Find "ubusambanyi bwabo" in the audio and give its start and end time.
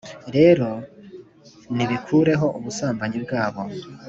2.57-3.61